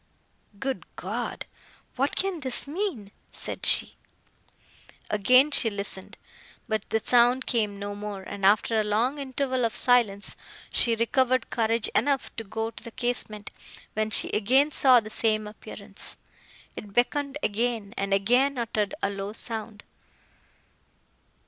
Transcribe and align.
"Good 0.57 0.83
God!—what 0.95 2.15
can 2.15 2.39
this 2.39 2.67
mean!" 2.67 3.11
said 3.31 3.67
she. 3.67 3.97
Again 5.11 5.51
she 5.51 5.69
listened, 5.69 6.17
but 6.67 6.89
the 6.89 6.99
sound 7.03 7.45
came 7.45 7.77
no 7.77 7.93
more; 7.93 8.23
and, 8.23 8.43
after 8.43 8.79
a 8.79 8.83
long 8.83 9.19
interval 9.19 9.63
of 9.63 9.75
silence, 9.75 10.35
she 10.71 10.95
recovered 10.95 11.51
courage 11.51 11.87
enough 11.93 12.35
to 12.37 12.43
go 12.43 12.71
to 12.71 12.83
the 12.83 12.89
casement, 12.89 13.51
when 13.93 14.09
she 14.09 14.31
again 14.31 14.71
saw 14.71 14.99
the 14.99 15.11
same 15.11 15.45
appearance! 15.45 16.17
It 16.75 16.93
beckoned 16.93 17.37
again, 17.43 17.93
and 17.95 18.11
again 18.11 18.57
uttered 18.57 18.95
a 19.03 19.11
low 19.11 19.33
sound. 19.33 19.83